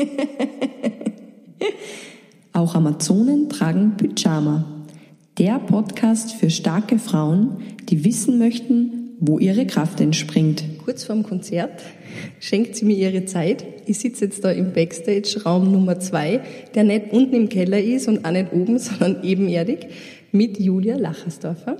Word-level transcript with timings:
Auch 2.52 2.74
Amazonen 2.74 3.48
tragen 3.48 3.96
Pyjama. 3.96 4.64
Der 5.38 5.58
Podcast 5.58 6.32
für 6.32 6.50
starke 6.50 6.98
Frauen, 6.98 7.58
die 7.88 8.04
wissen 8.04 8.38
möchten, 8.38 9.16
wo 9.20 9.38
ihre 9.38 9.66
Kraft 9.66 10.00
entspringt. 10.00 10.64
Kurz 10.84 11.04
vorm 11.04 11.22
Konzert 11.22 11.82
schenkt 12.38 12.76
sie 12.76 12.84
mir 12.84 12.96
ihre 12.96 13.24
Zeit. 13.26 13.64
Ich 13.86 13.98
sitze 13.98 14.26
jetzt 14.26 14.44
da 14.44 14.50
im 14.50 14.72
Backstage-Raum 14.72 15.70
Nummer 15.70 16.00
zwei, 16.00 16.40
der 16.74 16.84
nicht 16.84 17.12
unten 17.12 17.36
im 17.36 17.48
Keller 17.48 17.80
ist 17.80 18.08
und 18.08 18.24
auch 18.24 18.32
nicht 18.32 18.52
oben, 18.52 18.78
sondern 18.78 19.22
ebenerdig, 19.22 19.88
mit 20.32 20.58
Julia 20.58 20.96
Lachersdorfer. 20.96 21.76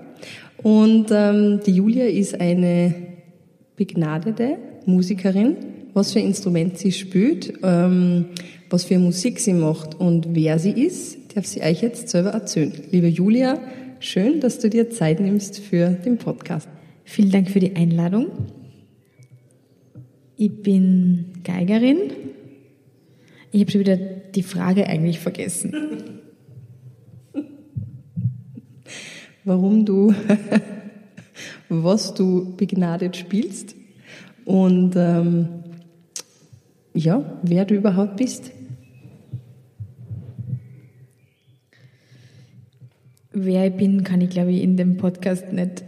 Und 0.62 1.06
ähm, 1.10 1.60
die 1.64 1.72
Julia 1.72 2.04
ist 2.04 2.40
eine 2.40 2.94
begnadete 3.76 4.56
Musikerin, 4.84 5.56
was 5.94 6.12
für 6.12 6.20
Instrument 6.20 6.78
sie 6.78 6.92
spielt, 6.92 7.54
ähm, 7.62 8.26
was 8.68 8.84
für 8.84 8.98
Musik 8.98 9.40
sie 9.40 9.52
macht 9.52 9.94
und 9.94 10.34
wer 10.34 10.58
sie 10.58 10.70
ist, 10.70 11.36
darf 11.36 11.46
sie 11.46 11.62
euch 11.62 11.82
jetzt 11.82 12.08
selber 12.08 12.30
erzählen. 12.30 12.72
Liebe 12.90 13.08
Julia, 13.08 13.58
schön, 13.98 14.40
dass 14.40 14.58
du 14.58 14.70
dir 14.70 14.90
Zeit 14.90 15.20
nimmst 15.20 15.58
für 15.58 15.90
den 15.90 16.18
Podcast. 16.18 16.68
Vielen 17.04 17.30
Dank 17.30 17.50
für 17.50 17.60
die 17.60 17.74
Einladung. 17.74 18.28
Ich 20.36 20.62
bin 20.62 21.32
Geigerin. 21.44 22.12
Ich 23.52 23.60
habe 23.62 23.70
schon 23.72 23.80
wieder 23.80 23.96
die 23.96 24.42
Frage 24.42 24.86
eigentlich 24.86 25.18
vergessen. 25.18 25.74
Warum 29.44 29.84
du, 29.84 30.14
was 31.68 32.14
du 32.14 32.54
begnadet 32.56 33.16
spielst 33.16 33.74
und 34.44 34.94
ähm, 34.96 35.48
ja, 36.94 37.38
wer 37.42 37.64
du 37.64 37.74
überhaupt 37.74 38.16
bist. 38.16 38.50
Wer 43.32 43.66
ich 43.68 43.74
bin, 43.74 44.02
kann 44.02 44.20
ich, 44.20 44.30
glaube 44.30 44.52
ich, 44.52 44.62
in 44.62 44.76
dem 44.76 44.96
Podcast 44.96 45.52
nicht 45.52 45.84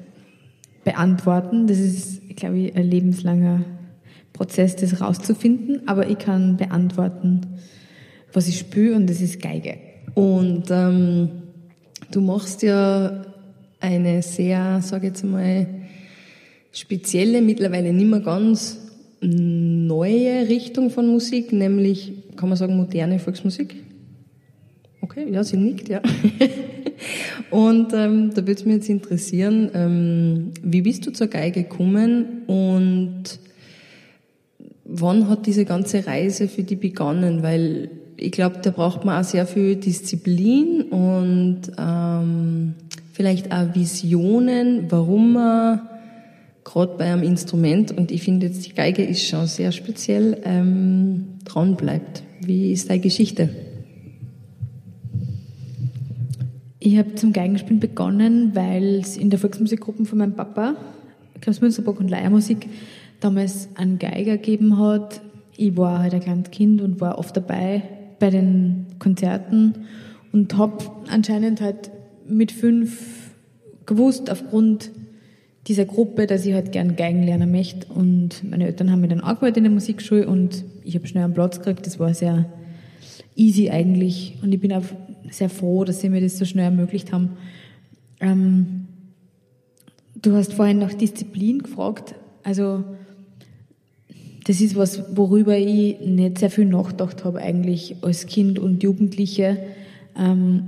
beantworten. 0.85 1.67
Das 1.67 1.79
ist, 1.79 2.37
glaube 2.37 2.59
ich, 2.59 2.77
ein 2.77 2.85
lebenslanger 2.85 3.65
Prozess, 4.33 4.77
das 4.77 5.01
rauszufinden. 5.01 5.87
Aber 5.89 6.09
ich 6.09 6.19
kann 6.19 6.57
beantworten, 6.57 7.41
was 8.33 8.49
ich 8.49 8.59
spüre, 8.59 8.97
und 8.97 9.11
das 9.11 9.21
ist 9.21 9.43
Geige. 9.43 9.77
Und 10.15 10.65
ähm, 10.71 11.29
du 12.11 12.21
machst 12.21 12.63
ja 12.63 13.25
eine 13.81 14.23
sehr, 14.23 14.81
sage 14.81 15.09
ich 15.09 15.13
jetzt 15.13 15.25
mal, 15.25 15.67
spezielle, 16.73 17.43
mittlerweile 17.43 17.93
nicht 17.93 18.09
mehr 18.09 18.21
ganz 18.21 18.82
neue 19.23 20.49
Richtung 20.49 20.91
von 20.91 21.07
Musik, 21.07 21.53
nämlich, 21.53 22.13
kann 22.37 22.49
man 22.49 22.59
sagen, 22.59 22.77
moderne 22.77 23.19
Volksmusik. 23.19 23.77
Okay, 25.01 25.27
ja, 25.31 25.43
sie 25.45 25.57
nickt, 25.57 25.89
ja. 25.89 26.01
und 27.51 27.93
ähm, 27.93 28.31
da 28.31 28.37
würde 28.37 28.53
es 28.53 28.65
mich 28.65 28.77
jetzt 28.77 28.89
interessieren, 28.89 29.71
ähm, 29.75 30.53
wie 30.63 30.83
bist 30.83 31.07
du 31.07 31.13
zur 31.13 31.29
Geige 31.29 31.63
gekommen 31.63 32.43
und 32.47 33.25
wann 34.85 35.29
hat 35.29 35.47
diese 35.47 35.65
ganze 35.65 36.07
Reise 36.07 36.49
für 36.49 36.63
dich 36.63 36.79
begonnen? 36.79 37.43
Weil 37.43 37.91
ich 38.17 38.33
glaube, 38.33 38.59
da 38.63 38.71
braucht 38.71 39.05
man 39.05 39.21
auch 39.21 39.29
sehr 39.29 39.47
viel 39.47 39.77
Disziplin 39.77 40.83
und 40.83 41.63
ähm, 41.79 42.75
vielleicht 43.13 43.53
auch 43.53 43.75
Visionen, 43.75 44.87
warum 44.91 45.35
man 45.35 45.81
gerade 46.65 46.97
bei 46.97 47.13
einem 47.13 47.23
Instrument, 47.23 47.93
und 47.93 48.11
ich 48.11 48.23
finde 48.23 48.47
jetzt 48.47 48.67
die 48.67 48.75
Geige 48.75 49.03
ist 49.05 49.27
schon 49.27 49.47
sehr 49.47 49.73
speziell, 49.73 50.39
ähm, 50.45 51.39
dran 51.45 51.77
bleibt. 51.77 52.23
Wie 52.41 52.73
ist 52.73 52.91
deine 52.91 53.01
Geschichte? 53.01 53.49
Ich 56.79 56.99
habe 56.99 57.15
zum 57.15 57.33
Geigenspielen 57.33 57.79
begonnen, 57.79 58.55
weil 58.55 58.99
es 59.01 59.17
in 59.17 59.31
der 59.31 59.39
Volksmusikgruppe 59.39 60.05
von 60.05 60.19
meinem 60.19 60.35
Papa, 60.35 60.75
Kremsmünsterbock 61.41 62.01
und 62.01 62.11
Leiermusik, 62.11 62.69
damals 63.21 63.69
einen 63.77 63.99
Geiger 63.99 64.37
gegeben 64.37 64.79
hat. 64.79 65.21
Ich 65.57 65.77
war 65.77 66.01
halt 66.01 66.15
ein 66.15 66.21
kleines 66.21 66.51
Kind 66.51 66.81
und 66.81 67.01
war 67.01 67.19
oft 67.19 67.37
dabei 67.37 67.83
bei 68.19 68.31
den 68.31 68.87
Konzerten 68.99 69.75
und 70.33 70.57
habe 70.57 70.85
anscheinend 71.09 71.61
halt 71.61 71.91
mit 72.27 72.51
fünf 72.51 73.31
gewusst, 73.87 74.31
aufgrund 74.31 74.91
dieser 75.67 75.85
Gruppe, 75.85 76.27
dass 76.27 76.45
ich 76.45 76.55
halt 76.55 76.73
gern 76.73 76.97
Geigen 76.97 77.23
lernen 77.23 77.51
möchte. 77.51 77.87
Und 77.93 78.43
meine 78.49 78.67
Eltern 78.67 78.91
haben 78.91 79.01
mich 79.01 79.11
dann 79.11 79.21
angemeldet 79.21 79.59
in 79.59 79.65
der 79.65 79.73
Musikschule 79.73 80.27
und 80.27 80.65
ich 80.83 80.95
habe 80.95 81.07
schnell 81.07 81.25
einen 81.25 81.35
Platz 81.35 81.59
gekriegt. 81.59 81.87
Das 81.87 82.01
war 82.01 82.13
sehr 82.15 82.47
easy 83.37 83.71
eigentlich. 83.71 84.39
Und 84.43 84.53
ich 84.53 84.61
bin 84.61 84.73
auch 84.73 84.83
sehr 85.31 85.49
froh, 85.49 85.85
dass 85.85 86.01
sie 86.01 86.09
mir 86.09 86.21
das 86.21 86.39
so 86.39 86.45
schnell 86.45 86.65
ermöglicht 86.65 87.13
haben. 87.13 87.37
Ähm, 88.21 88.87
du 90.21 90.35
hast 90.35 90.55
vorhin 90.55 90.79
nach 90.79 90.95
Disziplin 90.95 91.61
gefragt. 91.61 92.15
Also, 92.43 92.85
das 94.45 94.61
ist 94.61 94.75
was, 94.75 95.17
worüber 95.17 95.57
ich 95.57 96.01
nicht 96.01 96.39
sehr 96.39 96.51
viel 96.51 96.65
nachgedacht 96.65 97.25
habe 97.25 97.41
eigentlich 97.41 97.97
als 98.03 98.27
Kind 98.27 98.59
und 98.59 98.83
Jugendliche. 98.83 99.59
Ähm, 100.19 100.65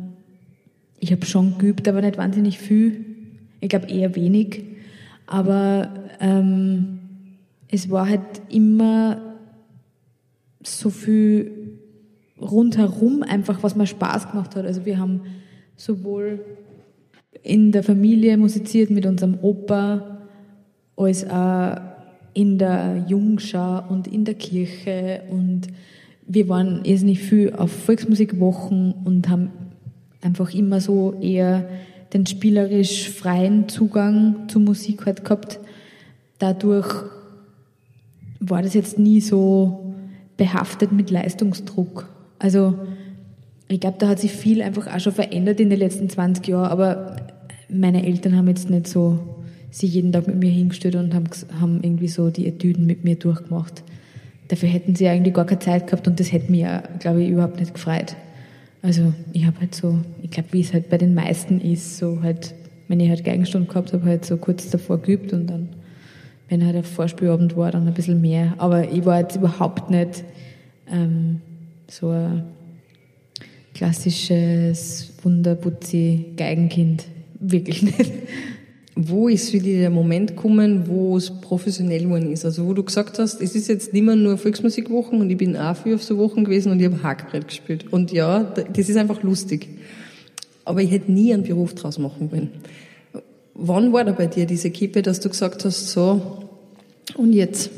ich 1.01 1.11
habe 1.11 1.27
schon 1.27 1.59
geübt, 1.59 1.89
aber 1.89 2.01
nicht 2.01 2.17
wahnsinnig 2.17 2.61
viel. 2.61 3.05
Ich 3.61 3.69
glaube 3.69 3.89
eher 3.89 4.15
wenig. 4.15 4.63
Aber 5.27 5.89
ähm, 6.21 7.01
es 7.69 7.91
war 7.91 8.09
halt 8.09 8.43
immer 8.49 9.21
so 10.63 10.91
viel 10.91 11.79
rundherum 12.41 13.23
einfach, 13.23 13.63
was 13.63 13.77
mir 13.77 13.87
Spaß 13.87 14.31
gemacht 14.31 14.57
hat. 14.57 14.65
Also 14.65 14.85
wir 14.85 14.99
haben 14.99 15.23
sowohl 15.77 16.41
in 17.43 17.73
der 17.73 17.83
Familie 17.83 18.37
musiziert 18.37 18.91
mit 18.91 19.07
unserem 19.07 19.39
Opa, 19.43 20.19
als 20.97 21.29
auch 21.29 21.77
in 22.33 22.59
der 22.59 23.05
Jungschau 23.09 23.85
und 23.89 24.07
in 24.07 24.25
der 24.25 24.35
Kirche 24.35 25.23
und 25.31 25.69
wir 26.27 26.49
waren 26.49 26.83
nicht 26.83 27.23
viel 27.23 27.53
auf 27.55 27.71
Volksmusikwochen 27.71 28.95
und 29.05 29.29
haben 29.29 29.51
einfach 30.23 30.55
immer 30.55 30.81
so 30.81 31.15
eher 31.21 31.69
den 32.15 32.27
spielerisch 32.27 33.11
freien 33.11 33.69
Zugang 33.69 34.49
zur 34.49 34.63
Musik 34.63 35.05
halt 35.05 35.25
gehabt. 35.25 35.59
Dadurch 36.39 37.05
war 38.39 38.63
das 38.63 38.75
jetzt 38.75 38.99
nie 38.99 39.21
so 39.21 39.95
behaftet 40.37 40.93
mit 40.93 41.11
Leistungsdruck. 41.11 42.09
Also 42.39 42.79
ich 43.69 43.81
glaube, 43.81 43.97
da 43.99 44.09
hat 44.09 44.21
sich 44.21 44.33
viel 44.33 44.63
einfach 44.63 44.87
auch 44.87 45.01
schon 45.01 45.13
verändert 45.13 45.59
in 45.59 45.71
den 45.71 45.79
letzten 45.79 46.09
20 46.09 46.47
Jahren, 46.47 46.71
aber 46.71 47.17
meine 47.69 48.07
Eltern 48.07 48.37
haben 48.37 48.49
jetzt 48.49 48.71
nicht 48.71 48.87
so 48.87 49.19
sich 49.71 49.95
jeden 49.95 50.13
Tag 50.13 50.29
mit 50.29 50.37
mir 50.37 50.51
hingestellt 50.51 50.95
und 50.95 51.15
haben, 51.15 51.29
haben 51.61 51.81
irgendwie 51.83 52.09
so 52.09 52.31
die 52.31 52.47
Etüden 52.47 52.87
mit 52.87 53.03
mir 53.03 53.17
durchgemacht. 53.17 53.83
Dafür 54.49 54.69
hätten 54.69 54.95
sie 54.95 55.09
eigentlich 55.09 55.35
gar 55.35 55.47
keine 55.47 55.59
Zeit 55.59 55.87
gehabt 55.87 56.07
und 56.07 56.21
das 56.21 56.31
hätte 56.31 56.55
ja, 56.55 56.83
glaube 57.01 57.23
ich, 57.25 57.31
überhaupt 57.31 57.59
nicht 57.59 57.75
gefreut. 57.75 58.15
Also 58.85 59.15
ich 59.33 59.47
habe 59.47 59.61
halt 59.61 59.75
so, 59.75 59.99
ich 60.21 60.31
glaube, 60.31 60.51
wie 60.53 60.61
es 60.61 60.75
halt 60.75 60.91
bei 60.91 60.99
den 60.99 61.15
meisten 61.15 61.59
ist, 61.59 61.97
so 61.97 62.21
halt, 62.21 62.55
wenn 62.87 63.01
ich 63.01 63.09
halt 63.09 63.25
Geigenstunde 63.25 63.67
gehabt 63.67 63.95
habe, 63.95 64.05
halt 64.05 64.27
so 64.27 64.37
kurz 64.37 64.69
davor 64.69 64.99
geübt 64.99 65.33
und 65.33 65.47
dann, 65.47 65.71
wenn 66.51 66.63
halt 66.63 66.77
ein 66.77 66.85
Vorspielabend 66.85 67.57
war, 67.57 67.71
dann 67.71 67.89
ein 67.89 67.95
bisschen 67.95 68.21
mehr. 68.21 68.53
Aber 68.59 68.93
ich 68.93 69.07
war 69.07 69.21
jetzt 69.21 69.37
überhaupt 69.37 69.89
nicht 69.89 70.23
ähm, 70.93 71.41
so 71.89 72.11
ein 72.11 72.45
klassisches 73.73 75.15
Wunderputzi 75.23 76.35
Geigenkind. 76.37 77.07
Wirklich 77.41 77.83
nicht. 77.83 78.13
Wo 78.97 79.29
ist 79.29 79.53
dich 79.53 79.63
der 79.63 79.91
Moment 79.91 80.37
gekommen, 80.37 80.87
wo 80.87 81.17
es 81.17 81.29
professionell 81.29 82.05
geworden 82.05 82.31
ist? 82.31 82.45
Also 82.45 82.65
wo 82.67 82.75
du 82.75 82.85
gesagt 82.85 83.19
hast, 83.19 83.41
es 83.41 83.57
ist 83.57 83.67
jetzt 83.67 83.93
nicht 83.93 84.05
mehr 84.05 84.15
nur 84.15 84.39
Volksmusikwochen 84.39 85.21
und 85.21 85.29
ich 85.31 85.37
bin 85.37 85.57
auch 85.57 85.77
viel 85.77 85.97
auf 85.97 86.05
so 86.05 86.17
Wochen 86.17 86.45
gewesen 86.45 86.71
und 86.71 86.79
ich 86.79 86.87
habe 86.87 87.03
Hackbrett 87.03 87.49
gespielt. 87.49 87.93
Und 87.93 88.13
ja, 88.13 88.45
das 88.45 88.89
ist 88.89 88.97
einfach 88.97 89.23
lustig. 89.25 89.69
Aber 90.65 90.81
ich 90.81 90.93
hätte 90.93 91.11
nie 91.11 91.35
einen 91.35 91.43
Beruf 91.43 91.75
draus 91.75 91.99
machen 91.99 92.31
wollen. 92.31 92.51
Wann 93.55 93.93
war 93.93 94.05
da 94.05 94.13
bei 94.13 94.27
dir 94.27 94.47
diese 94.47 94.71
Kippe, 94.71 95.03
dass 95.03 95.19
du 95.19 95.29
gesagt 95.29 95.65
hast, 95.65 95.91
so, 95.91 96.49
und 97.17 97.33
jetzt? 97.33 97.71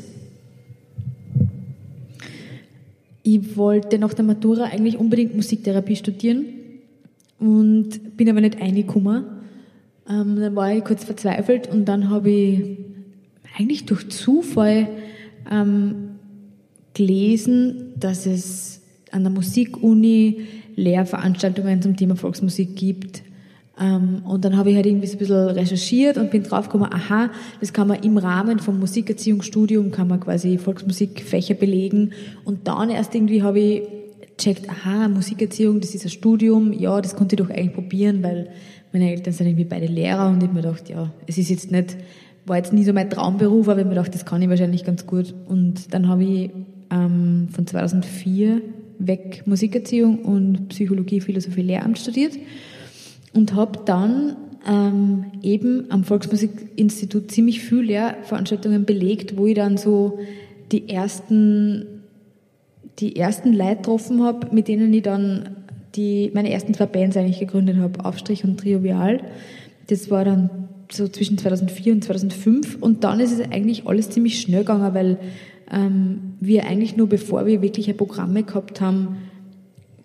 Ich 3.23 3.57
wollte 3.57 3.97
nach 3.97 4.13
der 4.13 4.23
Matura 4.23 4.65
eigentlich 4.65 4.97
unbedingt 4.99 5.35
Musiktherapie 5.35 5.95
studieren 5.95 6.45
und 7.39 8.15
bin 8.15 8.29
aber 8.29 8.41
nicht 8.41 8.61
reingekommen 8.61 9.36
ähm, 10.09 10.39
dann 10.39 10.55
war 10.55 10.73
ich 10.73 10.83
kurz 10.83 11.03
verzweifelt 11.03 11.67
und 11.67 11.85
dann 11.85 12.09
habe 12.09 12.29
ich 12.29 12.77
eigentlich 13.57 13.85
durch 13.85 14.09
Zufall 14.09 14.87
ähm, 15.49 16.09
gelesen, 16.93 17.93
dass 17.97 18.25
es 18.25 18.81
an 19.11 19.23
der 19.23 19.31
Musikuni 19.31 20.41
Lehrveranstaltungen 20.75 21.81
zum 21.81 21.95
Thema 21.95 22.15
Volksmusik 22.15 22.75
gibt. 22.75 23.23
Ähm, 23.79 24.21
und 24.25 24.45
dann 24.45 24.57
habe 24.57 24.69
ich 24.69 24.75
halt 24.75 24.85
irgendwie 24.85 25.07
so 25.07 25.15
ein 25.15 25.19
bisschen 25.19 25.49
recherchiert 25.49 26.17
und 26.17 26.31
bin 26.31 26.43
draufgekommen, 26.43 26.91
aha, 26.91 27.29
das 27.59 27.73
kann 27.73 27.87
man 27.87 28.01
im 28.01 28.17
Rahmen 28.17 28.59
vom 28.59 28.79
Musikerziehungsstudium, 28.79 29.91
kann 29.91 30.07
man 30.07 30.19
quasi 30.19 30.57
Volksmusikfächer 30.57 31.53
belegen. 31.53 32.11
Und 32.43 32.67
dann 32.67 32.89
erst 32.89 33.13
irgendwie 33.13 33.43
habe 33.43 33.59
ich 33.59 33.81
checkt, 34.37 34.69
aha, 34.69 35.07
Musikerziehung, 35.07 35.79
das 35.79 35.95
ist 35.95 36.05
ein 36.05 36.09
Studium, 36.09 36.73
ja, 36.73 37.01
das 37.01 37.15
konnte 37.15 37.35
ich 37.35 37.41
doch 37.41 37.49
eigentlich 37.49 37.73
probieren, 37.73 38.23
weil 38.23 38.49
meine 38.93 39.11
Eltern 39.11 39.33
sind 39.33 39.47
irgendwie 39.47 39.65
beide 39.65 39.87
Lehrer 39.87 40.29
und 40.29 40.41
ich 40.43 40.51
mir 40.51 40.61
gedacht, 40.61 40.89
ja, 40.89 41.11
es 41.25 41.37
ist 41.37 41.49
jetzt 41.49 41.71
nicht, 41.71 41.97
war 42.45 42.57
jetzt 42.57 42.73
nie 42.73 42.83
so 42.83 42.93
mein 42.93 43.09
Traumberuf, 43.09 43.67
aber 43.67 43.79
ich 43.79 43.85
mir 43.85 43.95
gedacht, 43.95 44.13
das 44.13 44.25
kann 44.25 44.41
ich 44.41 44.49
wahrscheinlich 44.49 44.85
ganz 44.85 45.05
gut. 45.05 45.33
Und 45.47 45.93
dann 45.93 46.07
habe 46.07 46.23
ich 46.23 46.51
ähm, 46.91 47.49
von 47.51 47.67
2004 47.67 48.61
weg 48.99 49.43
Musikerziehung 49.45 50.19
und 50.19 50.69
Psychologie, 50.69 51.21
Philosophie, 51.21 51.61
Lehramt 51.61 51.99
studiert 51.99 52.33
und 53.33 53.53
habe 53.53 53.79
dann 53.85 54.35
ähm, 54.67 55.25
eben 55.41 55.85
am 55.89 56.03
Volksmusikinstitut 56.03 57.31
ziemlich 57.31 57.61
viele 57.61 57.83
Lehrveranstaltungen 57.83 58.85
belegt, 58.85 59.37
wo 59.37 59.45
ich 59.45 59.55
dann 59.55 59.77
so 59.77 60.19
die 60.71 60.89
ersten, 60.89 61.96
die 62.99 63.15
ersten 63.15 63.53
Leute 63.53 63.77
getroffen 63.77 64.23
habe, 64.23 64.53
mit 64.53 64.67
denen 64.67 64.93
ich 64.93 65.03
dann 65.03 65.57
die, 65.95 66.31
meine 66.33 66.51
ersten 66.51 66.73
zwei 66.73 66.85
Bands 66.85 67.17
eigentlich 67.17 67.39
gegründet 67.39 67.77
habe, 67.77 68.03
Aufstrich 68.03 68.43
und 68.43 68.59
Triovial. 68.59 69.21
Das 69.87 70.09
war 70.09 70.25
dann 70.25 70.49
so 70.91 71.07
zwischen 71.07 71.37
2004 71.37 71.93
und 71.93 72.03
2005 72.03 72.77
und 72.81 73.03
dann 73.03 73.19
ist 73.19 73.31
es 73.31 73.51
eigentlich 73.51 73.87
alles 73.87 74.09
ziemlich 74.09 74.39
schnell 74.39 74.61
gegangen, 74.61 74.93
weil 74.93 75.17
ähm, 75.71 76.35
wir 76.39 76.65
eigentlich 76.65 76.95
nur 76.95 77.07
bevor 77.07 77.45
wir 77.45 77.61
wirkliche 77.61 77.93
Programme 77.93 78.43
gehabt 78.43 78.79
haben, 78.79 79.17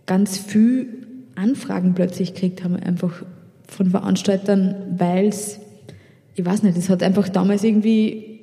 ganz 0.07 0.39
viel 0.39 0.89
Anfragen 1.35 1.95
plötzlich 1.95 2.35
gekriegt 2.35 2.65
haben, 2.65 2.77
einfach 2.77 3.23
von 3.69 3.91
Veranstaltern, 3.91 4.97
weil 4.99 5.27
es, 5.27 5.61
ich 6.35 6.45
weiß 6.45 6.63
nicht, 6.63 6.77
es 6.77 6.89
hat 6.89 7.03
einfach 7.03 7.29
damals 7.29 7.65
irgendwie 7.65 8.41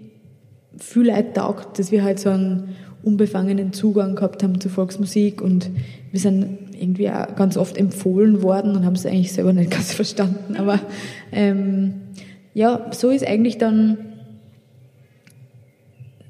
viel 0.78 1.08
Leute 1.08 1.34
taugt, 1.34 1.78
dass 1.78 1.92
wir 1.92 2.04
halt 2.04 2.20
so 2.20 2.30
einen 2.30 2.76
unbefangenen 3.04 3.74
Zugang 3.74 4.16
gehabt 4.16 4.44
haben 4.44 4.60
zur 4.60 4.72
Volksmusik 4.72 5.42
und 5.42 5.70
wir 6.12 6.20
sind 6.20 6.58
irgendwie 6.80 7.10
auch 7.10 7.36
ganz 7.36 7.58
oft 7.58 7.78
empfohlen 7.78 8.42
worden 8.42 8.76
und 8.76 8.86
haben 8.86 8.96
es 8.96 9.06
eigentlich 9.06 9.34
selber 9.34 9.54
nicht 9.54 9.72
ganz 9.72 9.94
verstanden. 9.94 10.58
Aber 10.58 10.80
ähm, 11.32 11.94
ja, 12.54 12.88
so 12.92 13.10
ist 13.10 13.26
eigentlich 13.26 13.58
dann, 13.58 13.98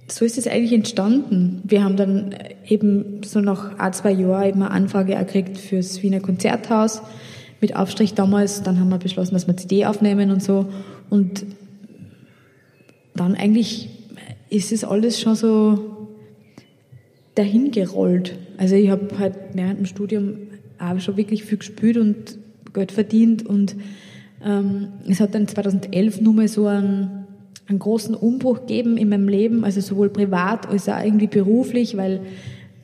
so 0.07 0.25
ist 0.25 0.38
es 0.38 0.48
eigentlich 0.48 0.74
entstanden. 0.74 1.62
Wir 1.63 1.83
haben 1.83 1.98
dann 1.98 2.36
eben 2.68 3.22
so 3.24 3.39
nach 3.39 3.77
ein, 3.77 3.94
zwei 3.94 4.12
Jahren 4.12 4.50
eben 4.50 4.62
eine 4.62 4.72
Anfrage 4.72 5.15
gekriegt 5.15 5.57
fürs 5.57 6.01
Wiener 6.04 6.19
Konzerthaus 6.19 7.01
mit 7.62 7.75
Aufstrich 7.75 8.13
damals. 8.13 8.63
Dann 8.63 8.80
haben 8.80 8.89
wir 8.89 8.98
beschlossen, 8.98 9.33
dass 9.33 9.48
wir 9.48 9.57
CD 9.57 9.86
aufnehmen 9.86 10.31
und 10.31 10.44
so. 10.44 10.68
Und 11.10 11.45
dann 13.15 13.36
eigentlich 13.36 13.89
ist 14.50 14.72
es 14.72 14.83
alles 14.83 15.19
schon 15.19 15.36
so 15.36 15.99
dahingerollt. 17.39 18.36
Also 18.57 18.75
ich 18.75 18.89
habe 18.89 19.18
halt 19.18 19.33
während 19.53 19.80
dem 19.80 19.86
Studium 19.86 20.36
auch 20.77 21.00
schon 21.00 21.18
wirklich 21.18 21.44
viel 21.44 21.57
gespielt 21.57 21.97
und 21.97 22.38
Geld 22.74 22.91
verdient 22.91 23.45
und 23.45 23.75
ähm, 24.45 24.89
es 25.07 25.19
hat 25.19 25.33
dann 25.36 25.47
2011 25.47 26.21
nur 26.21 26.33
mal 26.33 26.47
so 26.47 26.68
einen, 26.68 27.25
einen 27.68 27.80
großen 27.80 28.13
Umbruch 28.15 28.62
gegeben 28.62 28.97
in 28.97 29.09
meinem 29.09 29.27
Leben, 29.27 29.63
also 29.63 29.81
sowohl 29.81 30.09
privat 30.09 30.68
als 30.68 30.88
auch 30.88 31.03
irgendwie 31.03 31.27
beruflich, 31.27 31.97
weil 31.97 32.21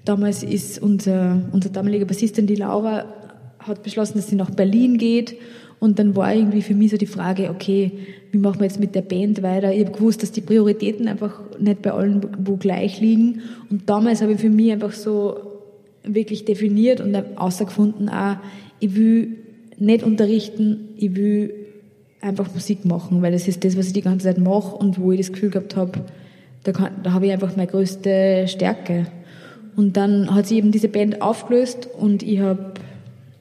damals 0.05 0.43
ist 0.43 0.81
unser, 0.81 1.49
unser 1.51 1.69
damaliger 1.69 2.05
Bassistin, 2.05 2.47
die 2.47 2.55
Laura, 2.55 3.05
hat 3.59 3.83
beschlossen, 3.83 4.17
dass 4.17 4.27
sie 4.27 4.35
nach 4.35 4.51
Berlin 4.51 4.97
geht. 4.97 5.37
Und 5.85 5.99
dann 5.99 6.15
war 6.15 6.33
irgendwie 6.33 6.63
für 6.63 6.73
mich 6.73 6.91
so 6.91 6.97
die 6.97 7.05
Frage, 7.05 7.51
okay, 7.51 7.91
wie 8.31 8.39
machen 8.39 8.59
wir 8.59 8.65
jetzt 8.65 8.79
mit 8.79 8.95
der 8.95 9.03
Band 9.03 9.43
weiter? 9.43 9.71
Ich 9.71 9.85
habe 9.85 9.95
gewusst, 9.95 10.23
dass 10.23 10.31
die 10.31 10.41
Prioritäten 10.41 11.07
einfach 11.07 11.39
nicht 11.59 11.83
bei 11.83 11.91
allen 11.91 12.25
wo 12.39 12.55
gleich 12.55 12.99
liegen. 12.99 13.41
Und 13.69 13.87
damals 13.87 14.23
habe 14.23 14.33
ich 14.33 14.39
für 14.39 14.49
mich 14.49 14.71
einfach 14.71 14.93
so 14.93 15.37
wirklich 16.03 16.43
definiert 16.43 17.01
und 17.01 17.15
außergefunden, 17.37 18.09
auch, 18.09 18.37
ich 18.79 18.95
will 18.95 19.37
nicht 19.77 20.03
unterrichten, 20.03 20.89
ich 20.97 21.15
will 21.15 21.53
einfach 22.19 22.51
Musik 22.51 22.83
machen, 22.83 23.21
weil 23.21 23.31
das 23.31 23.47
ist 23.47 23.63
das, 23.63 23.77
was 23.77 23.87
ich 23.87 23.93
die 23.93 24.01
ganze 24.01 24.25
Zeit 24.25 24.39
mache 24.39 24.75
und 24.75 24.99
wo 24.99 25.11
ich 25.11 25.19
das 25.19 25.31
Gefühl 25.31 25.51
gehabt 25.51 25.75
habe, 25.75 25.99
da, 26.63 26.71
kann, 26.71 26.93
da 27.03 27.13
habe 27.13 27.27
ich 27.27 27.31
einfach 27.31 27.55
meine 27.55 27.69
größte 27.69 28.47
Stärke. 28.47 29.05
Und 29.75 29.97
dann 29.97 30.33
hat 30.33 30.47
sich 30.47 30.57
eben 30.57 30.71
diese 30.71 30.87
Band 30.87 31.21
aufgelöst 31.21 31.87
und 31.99 32.23
ich 32.23 32.39
habe 32.39 32.73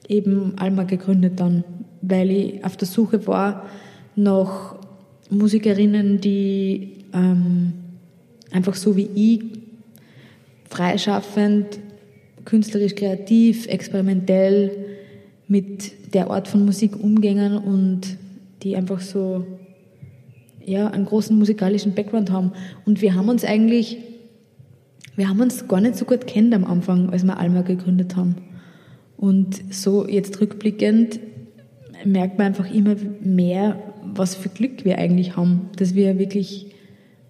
eben 0.07 0.53
Alma 0.57 0.83
gegründet 0.83 1.39
dann, 1.39 1.63
weil 2.07 2.31
ich 2.31 2.65
auf 2.65 2.77
der 2.77 2.87
Suche 2.87 3.25
war 3.27 3.65
nach 4.15 4.75
Musikerinnen, 5.29 6.21
die 6.21 7.05
ähm, 7.13 7.73
einfach 8.51 8.75
so 8.75 8.95
wie 8.95 9.09
ich 9.15 9.41
freischaffend, 10.69 11.79
künstlerisch 12.45 12.95
kreativ, 12.95 13.67
experimentell 13.67 14.71
mit 15.47 16.13
der 16.13 16.29
Art 16.29 16.47
von 16.47 16.65
Musik 16.65 17.01
umgehen 17.01 17.57
und 17.57 18.17
die 18.63 18.75
einfach 18.75 18.99
so 18.99 19.45
ja, 20.65 20.87
einen 20.87 21.05
großen 21.05 21.37
musikalischen 21.37 21.93
Background 21.93 22.31
haben. 22.31 22.51
Und 22.85 23.01
wir 23.01 23.15
haben 23.15 23.29
uns 23.29 23.43
eigentlich, 23.43 23.97
wir 25.15 25.29
haben 25.29 25.41
uns 25.41 25.67
gar 25.67 25.81
nicht 25.81 25.95
so 25.95 26.05
gut 26.05 26.27
kennt 26.27 26.53
am 26.53 26.65
Anfang, 26.65 27.09
als 27.09 27.23
wir 27.23 27.37
Alma 27.37 27.61
gegründet 27.61 28.15
haben. 28.15 28.35
Und 29.17 29.73
so 29.73 30.07
jetzt 30.07 30.41
rückblickend 30.41 31.19
merkt 32.05 32.37
man 32.37 32.47
einfach 32.47 32.71
immer 32.71 32.95
mehr, 33.21 33.81
was 34.03 34.35
für 34.35 34.49
Glück 34.49 34.85
wir 34.85 34.97
eigentlich 34.97 35.35
haben, 35.35 35.69
dass 35.77 35.95
wir 35.95 36.19
wirklich 36.19 36.67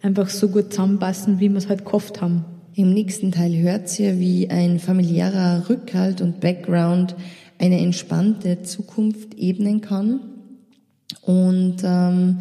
einfach 0.01 0.30
so 0.30 0.50
gut 0.50 0.72
zusammenpassen, 0.72 1.39
wie 1.39 1.50
wir 1.50 1.57
es 1.57 1.69
halt 1.69 1.86
gehofft 1.86 2.22
haben. 2.22 2.45
Im 2.75 2.94
nächsten 2.94 3.31
Teil 3.31 3.57
hört 3.57 3.98
ihr, 4.00 4.19
wie 4.19 4.50
ein 4.50 4.80
familiärer 4.80 5.69
Rückhalt 5.69 6.22
und 6.22 6.42
Background 6.42 7.16
eine 7.57 7.80
entspannte 7.80 8.63
Zukunft 8.63 9.36
ebnen 9.38 9.81
kann 9.81 10.19
und 11.22 11.77
ähm, 11.83 12.39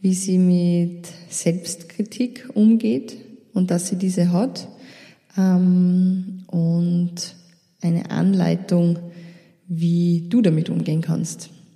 wie 0.00 0.14
sie 0.14 0.38
mit 0.38 1.06
Selbstkritik 1.28 2.48
umgeht 2.54 3.16
und 3.52 3.70
dass 3.70 3.88
sie 3.88 3.96
diese 3.96 4.32
hat 4.32 4.68
ähm, 5.36 6.44
und 6.46 7.14
eine 7.82 8.10
Anleitung, 8.10 8.98
wie 9.68 10.26
du 10.28 10.40
damit 10.42 10.70
umgehen 10.70 11.00
kannst. 11.02 11.50